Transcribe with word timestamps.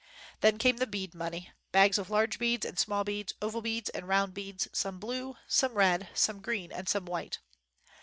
Then 0.39 0.57
came 0.57 0.77
the 0.77 0.87
bead 0.87 1.13
money— 1.13 1.51
bags 1.71 1.99
of 1.99 2.09
large 2.09 2.39
beads 2.39 2.65
and 2.65 2.79
small 2.79 3.03
beads, 3.03 3.33
oval 3.39 3.61
beads 3.61 3.87
and 3.91 4.07
round 4.07 4.33
beads, 4.33 4.67
some 4.73 4.97
blue, 4.99 5.35
some 5.47 5.75
red, 5.75 6.09
some 6.15 6.41
green, 6.41 6.71
and 6.71 6.89
some 6.89 7.05
white. 7.05 7.37